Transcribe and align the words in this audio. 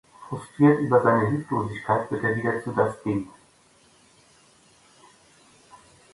Frustriert 0.27 0.79
über 0.79 0.99
seine 1.03 1.27
Hilflosigkeit 1.29 2.09
wird 2.09 2.23
er 2.23 2.35
wieder 2.35 2.63
zu 2.63 2.71
Das 2.71 3.03
Ding. 3.03 3.27